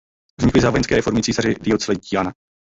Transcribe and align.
Vznikly 0.39 0.61
za 0.61 0.69
vojenské 0.69 0.95
reformy 0.95 1.23
císaře 1.23 1.53
Diocletiana. 1.61 2.33